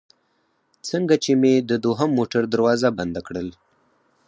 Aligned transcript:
څنګه 0.89 1.15
چې 1.23 1.31
مې 1.41 1.53
د 1.69 1.71
دوهم 1.85 2.09
موټر 2.17 2.43
دروازه 2.53 2.89
بنده 2.97 3.21
کړل. 3.27 3.49